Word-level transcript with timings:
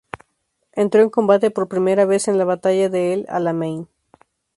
Entró 0.73 1.01
en 1.03 1.11
combate 1.11 1.51
por 1.51 1.67
primera 1.67 2.05
vez 2.05 2.27
en 2.27 2.39
la 2.39 2.43
Batalla 2.43 2.89
de 2.89 3.13
El 3.13 3.27
Alamein. 3.29 3.87